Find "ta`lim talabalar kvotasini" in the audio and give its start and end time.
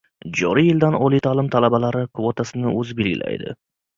1.27-2.73